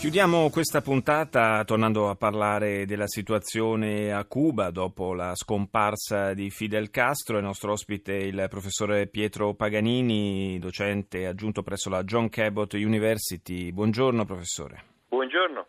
[0.00, 6.88] Chiudiamo questa puntata tornando a parlare della situazione a Cuba dopo la scomparsa di Fidel
[6.88, 7.36] Castro.
[7.36, 13.72] Il nostro ospite è il professore Pietro Paganini, docente aggiunto presso la John Cabot University.
[13.72, 14.84] Buongiorno professore.
[15.06, 15.66] Buongiorno.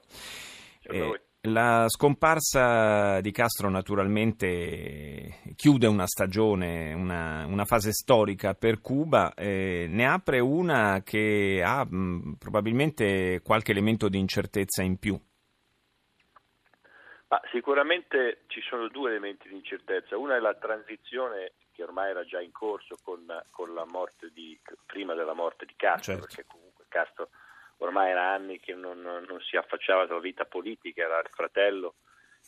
[0.84, 9.34] Eh, la scomparsa di Castro naturalmente chiude una stagione, una, una fase storica per Cuba,
[9.34, 15.20] eh, ne apre una che ha mh, probabilmente qualche elemento di incertezza in più.
[17.30, 20.18] Ma sicuramente ci sono due elementi di incertezza.
[20.18, 24.60] Una è la transizione che ormai era già in corso con, con la morte di,
[24.86, 26.28] prima della morte di Castro, certo.
[26.28, 27.30] perché comunque Castro
[27.82, 31.96] ormai era anni che non, non si affacciava alla vita politica, era il fratello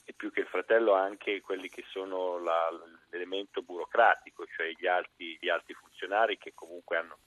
[0.06, 2.70] e più che il fratello anche quelli che sono la,
[3.10, 7.20] l'elemento burocratico, cioè gli alti, gli alti, funzionari che comunque hanno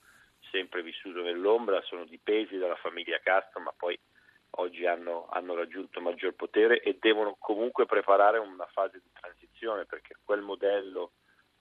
[0.51, 3.99] sempre vissuto nell'ombra, sono dipesi dalla famiglia Castro, ma poi
[4.51, 10.15] oggi hanno, hanno raggiunto maggior potere e devono comunque preparare una fase di transizione perché
[10.23, 11.11] quel modello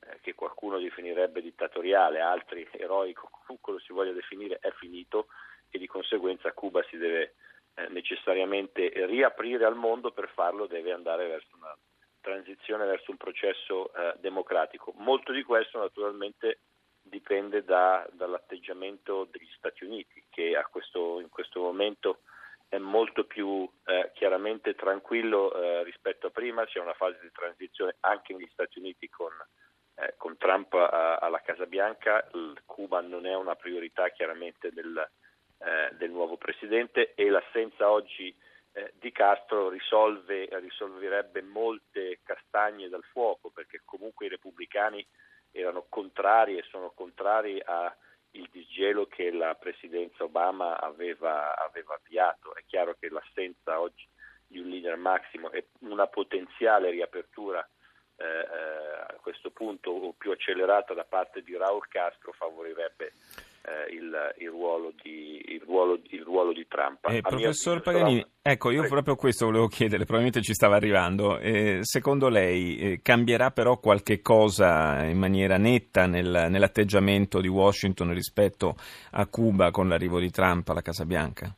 [0.01, 5.27] eh, che qualcuno definirebbe dittatoriale, altri eroico, comunque lo si voglia definire, è finito
[5.71, 7.35] e di conseguenza Cuba si deve
[7.75, 11.77] eh, necessariamente riaprire al mondo, per farlo deve andare verso una
[12.21, 14.93] transizione verso un processo eh, democratico.
[14.97, 16.61] Molto di questo naturalmente
[17.01, 22.23] dipende da, dall'atteggiamento degli Stati Uniti che questo, in questo momento
[22.69, 27.97] è molto più eh, chiaramente tranquillo eh, rispetto a prima, c'è una fase di transizione
[28.01, 29.31] anche negli Stati Uniti con,
[29.95, 35.09] eh, con Trump a, alla Casa Bianca, Il Cuba non è una priorità chiaramente del,
[35.67, 38.33] eh, del nuovo presidente e l'assenza oggi
[38.73, 45.05] eh, di Castro risolve, risolverebbe molte castagne dal fuoco perché comunque i repubblicani
[45.51, 47.93] erano contrari e sono contrari al
[48.49, 52.55] disgelo che la presidenza Obama aveva, aveva avviato.
[52.55, 54.07] È chiaro che l'assenza oggi
[54.47, 57.67] di un leader massimo e una potenziale riapertura
[58.19, 63.13] eh, eh a questo punto più accelerata da parte di Raul Castro favorirebbe
[63.67, 67.05] eh, il, il, ruolo di, il, ruolo, il, ruolo di, Trump.
[67.09, 68.55] Eh, professor Paganini, sarà...
[68.55, 68.95] ecco, io Prego.
[68.95, 71.39] proprio questo volevo chiedere, probabilmente ci stava arrivando.
[71.39, 78.15] Eh, secondo lei eh, cambierà però qualche cosa in maniera netta nel, nell'atteggiamento di Washington
[78.15, 78.77] rispetto
[79.13, 81.53] a Cuba con l'arrivo di Trump alla Casa Bianca?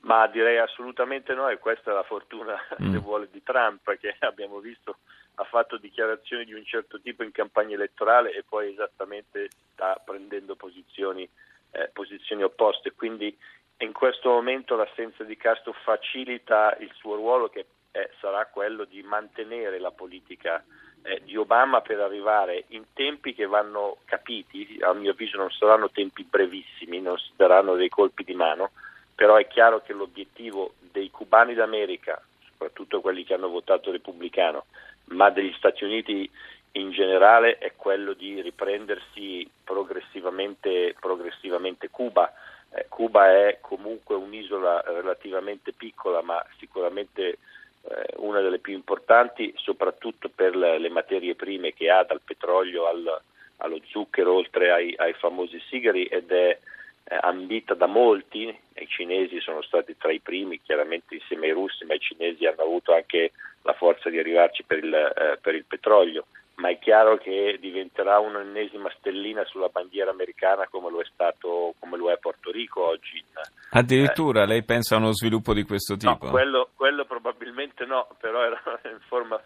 [0.00, 2.90] Ma direi assolutamente no, e questa è la fortuna, mm.
[2.90, 4.96] se vuole, di Trump, che abbiamo visto
[5.34, 10.54] ha fatto dichiarazioni di un certo tipo in campagna elettorale e poi esattamente sta prendendo
[10.54, 11.26] posizioni
[11.72, 13.36] eh, posizioni opposte, quindi
[13.78, 19.02] in questo momento l'assenza di Castro facilita il suo ruolo che eh, sarà quello di
[19.02, 20.62] mantenere la politica
[21.02, 25.90] eh, di Obama per arrivare in tempi che vanno capiti, a mio avviso non saranno
[25.90, 28.70] tempi brevissimi, non si daranno dei colpi di mano,
[29.14, 34.66] però è chiaro che l'obiettivo dei cubani d'America, soprattutto quelli che hanno votato repubblicano,
[35.06, 36.30] ma degli Stati Uniti
[36.72, 42.32] in generale è quello di riprendersi progressivamente, progressivamente Cuba.
[42.72, 47.38] Eh, Cuba è comunque un'isola relativamente piccola ma sicuramente
[47.82, 52.86] eh, una delle più importanti soprattutto per le, le, materie prime che ha dal petrolio
[52.86, 53.20] al,
[53.56, 56.56] allo zucchero oltre ai, ai famosi sigari ed è
[57.04, 61.84] eh, ambita da molti, i cinesi sono stati tra i primi chiaramente insieme ai russi
[61.86, 63.32] ma i cinesi hanno avuto anche
[63.62, 66.26] la forza di arrivarci per il, eh, per il petrolio
[66.60, 71.96] ma è chiaro che diventerà un'ennesima stellina sulla bandiera americana come lo è stato, come
[71.96, 73.24] lo è Porto Rico oggi.
[73.70, 76.26] Addirittura eh, lei pensa a uno sviluppo di questo tipo?
[76.26, 79.40] No, quello, quello probabilmente no, però era in forma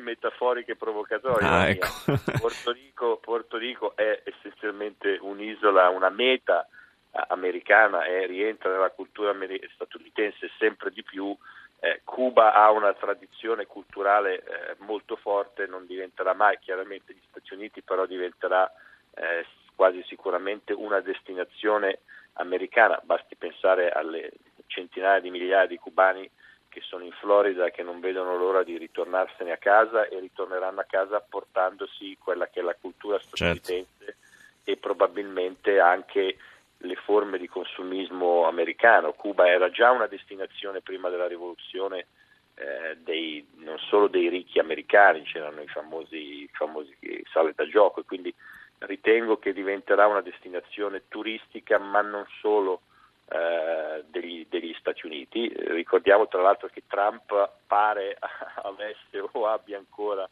[0.00, 1.48] metaforica e provocatoria.
[1.48, 1.86] Ah, ecco.
[2.40, 6.66] Porto, Rico, Porto Rico è essenzialmente un'isola, una meta
[7.12, 9.32] eh, americana e rientra nella cultura
[9.74, 11.34] statunitense sempre di più
[11.80, 17.54] eh, Cuba ha una tradizione culturale eh, molto forte, non diventerà mai chiaramente gli Stati
[17.54, 18.70] Uniti, però diventerà
[19.14, 19.44] eh,
[19.74, 22.00] quasi sicuramente una destinazione
[22.34, 23.00] americana.
[23.04, 24.30] Basti pensare alle
[24.66, 26.28] centinaia di migliaia di cubani
[26.68, 30.86] che sono in Florida che non vedono l'ora di ritornarsene a casa e ritorneranno a
[30.86, 33.36] casa portandosi quella che è la cultura certo.
[33.36, 34.20] statunitense certo.
[34.64, 36.36] e probabilmente anche
[36.78, 39.12] le forme di consumismo americano.
[39.12, 42.06] Cuba era già una destinazione prima della rivoluzione
[42.54, 46.96] eh, dei, non solo dei ricchi americani, c'erano i famosi, i famosi
[47.30, 48.34] sale da gioco e quindi
[48.78, 52.82] ritengo che diventerà una destinazione turistica ma non solo
[53.28, 55.52] eh, degli, degli, Stati Uniti.
[55.54, 58.16] Ricordiamo tra l'altro che Trump pare
[58.62, 60.28] avesse o abbia ancora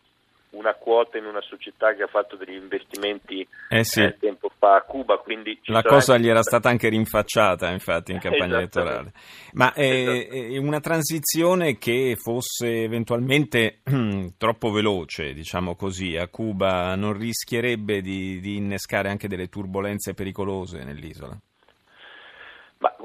[0.55, 4.03] una quota in una società che ha fatto degli investimenti eh sì.
[4.03, 5.19] eh, tempo fa a Cuba.
[5.19, 9.13] Quindi La cosa gli era stata anche rinfacciata infatti in campagna elettorale.
[9.53, 13.81] Ma eh, una transizione che fosse eventualmente
[14.39, 20.83] troppo veloce, diciamo così, a Cuba non rischierebbe di, di innescare anche delle turbulenze pericolose
[20.85, 21.39] nell'isola?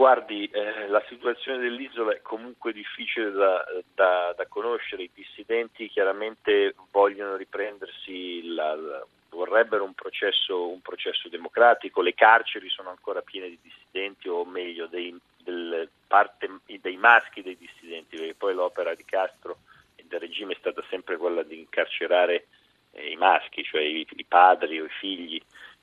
[0.09, 3.63] Guardi, eh, la situazione dell'isola è comunque difficile da,
[3.93, 11.29] da, da, conoscere, i dissidenti chiaramente vogliono riprendersi, la, la, vorrebbero un processo, un processo,
[11.29, 17.43] democratico, le carceri sono ancora piene di dissidenti o meglio dei, del, parte, dei maschi
[17.43, 19.57] dei dissidenti, perché poi l'opera di Castro
[19.93, 22.47] e del regime è stata sempre quella di incarcerare
[22.93, 25.39] eh, i maschi, cioè i, i padri o i figli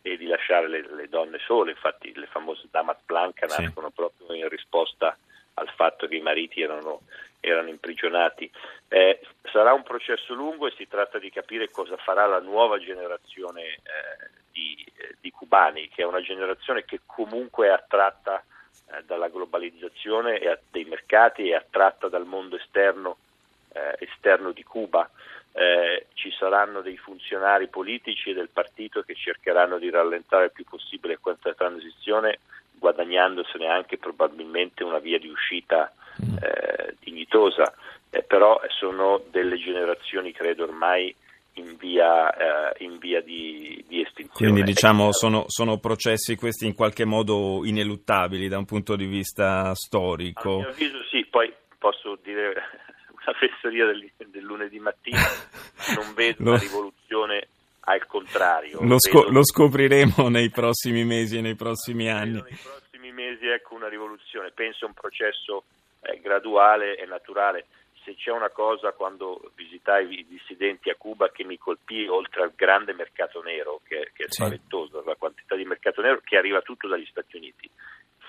[0.07, 3.63] e di lasciare le, le, donne sole, infatti le famose damas blanca sì.
[3.63, 5.17] nascono proprio in risposta
[5.55, 7.03] al fatto che i mariti erano,
[7.41, 8.49] erano imprigionati.
[8.89, 9.21] Eh,
[9.51, 14.31] sarà un processo lungo e si tratta di capire cosa farà la nuova generazione eh,
[14.53, 18.45] di, eh, di, cubani, che è una generazione che comunque è attratta
[18.93, 23.17] eh, dalla globalizzazione e dei mercati e attratta dal mondo esterno,
[23.73, 25.11] eh, esterno di Cuba
[26.27, 31.55] ci saranno dei funzionari politici del partito che cercheranno di rallentare il più possibile questa
[31.55, 32.41] transizione,
[32.79, 36.37] guadagnandosene anche probabilmente una via di uscita mm.
[36.43, 37.73] eh, dignitosa,
[38.11, 41.15] eh, però sono delle generazioni credo ormai
[41.55, 44.53] in via, eh, in via di, di, estinzione.
[44.53, 49.75] Quindi diciamo sono, sono, processi questi in qualche modo ineluttabili da un punto di vista
[49.75, 50.55] storico.
[50.55, 52.55] A mio avviso sì, poi posso dire
[53.27, 55.21] la fesseria del, del lunedì mattina,
[55.97, 57.49] non vedo lo, una rivoluzione
[57.81, 58.79] al contrario.
[58.83, 62.41] Lo, sco- lo, scopriremo nei prossimi mesi e nei prossimi anni.
[62.41, 65.65] Nei prossimi mesi ecco una rivoluzione, penso a un processo
[66.01, 67.67] eh, graduale e naturale.
[68.05, 72.53] Se c'è una cosa quando visitai i dissidenti a Cuba che mi colpì, oltre al
[72.55, 74.43] grande mercato nero, che, che è sì.
[74.43, 77.69] spaventoso, la quantità di mercato nero che arriva tutto dagli Stati Uniti,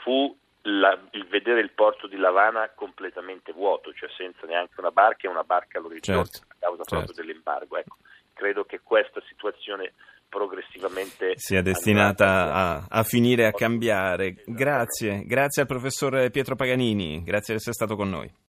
[0.02, 0.36] fu
[0.68, 5.32] la, il vedere il porto di Lavana completamente vuoto, cioè senza neanche una barca e
[5.32, 7.06] una barca all'orizzonte certo, a causa certo.
[7.06, 7.78] proprio dell'embargo.
[7.78, 7.98] Ecco,
[8.34, 9.94] credo che questa situazione
[10.30, 14.44] progressivamente sia destinata a, a, finire a cambiare.
[14.46, 18.46] Grazie, grazie al professor Pietro Paganini, grazie di essere stato con noi.